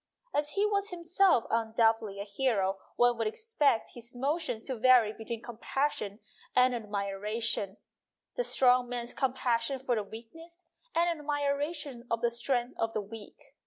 [0.33, 5.43] As he was 'himself undoubtedly a hero one would expect his emotions to vary between
[5.43, 6.21] compassion
[6.55, 7.77] and admiration
[8.35, 10.63] the strong man's compassion for the weak ness
[10.95, 13.39] and admiration of the strength of the weak.